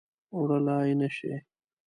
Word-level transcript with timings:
وړلای 0.37 0.91
نه 0.99 1.07
شي 1.17 1.33